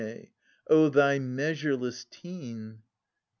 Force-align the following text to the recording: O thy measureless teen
O 0.67 0.89
thy 0.89 1.19
measureless 1.19 2.07
teen 2.09 2.81